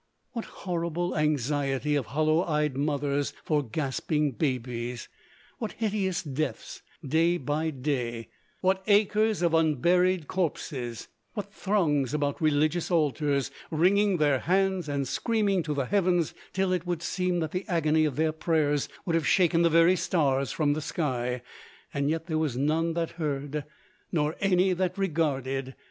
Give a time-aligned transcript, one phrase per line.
[0.31, 5.07] What horrible anxiety of hollow eyed mothers for gasping babes;
[5.59, 8.29] what hideous deaths day by day;
[8.61, 15.61] what acres of unburied corpses; what throngs about religious altars, wringing their hands, and screaming
[15.61, 19.27] to the heavens, till it would seem that the agony of their prayers would have
[19.27, 21.43] shaken the very stars from the sky;
[21.93, 23.65] and yet there was none that heard,
[24.11, 25.75] nor any that regarded.